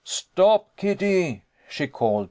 [0.03, 2.19] "Stop, Kitty!" she called.